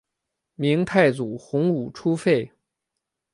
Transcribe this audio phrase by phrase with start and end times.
[0.55, 2.51] 明太祖洪武初废。